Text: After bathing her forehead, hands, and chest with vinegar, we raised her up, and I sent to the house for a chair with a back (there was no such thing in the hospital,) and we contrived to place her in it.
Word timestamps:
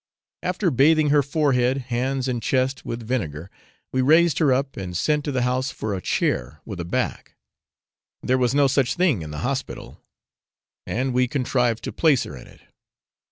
After 0.41 0.71
bathing 0.71 1.11
her 1.11 1.21
forehead, 1.21 1.77
hands, 1.93 2.27
and 2.27 2.41
chest 2.41 2.83
with 2.83 3.03
vinegar, 3.03 3.51
we 3.91 4.01
raised 4.01 4.39
her 4.39 4.51
up, 4.51 4.75
and 4.75 4.93
I 4.93 4.93
sent 4.95 5.23
to 5.25 5.31
the 5.31 5.43
house 5.43 5.69
for 5.69 5.93
a 5.93 6.01
chair 6.01 6.59
with 6.65 6.79
a 6.79 6.85
back 6.85 7.35
(there 8.23 8.39
was 8.39 8.55
no 8.55 8.65
such 8.65 8.95
thing 8.95 9.21
in 9.21 9.29
the 9.29 9.41
hospital,) 9.45 10.01
and 10.87 11.13
we 11.13 11.27
contrived 11.27 11.83
to 11.83 11.93
place 11.93 12.23
her 12.23 12.35
in 12.35 12.47
it. 12.47 12.61